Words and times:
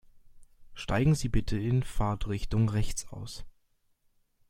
Steigen 0.73 1.13
Sie 1.13 1.29
bitte 1.29 1.59
in 1.59 1.83
Fahrtrichtung 1.83 2.69
rechts 2.69 3.07
aus. 3.09 3.45